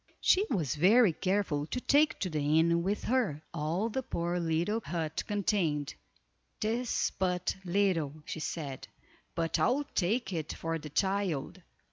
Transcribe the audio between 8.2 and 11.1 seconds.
she said, "but I'll take it for the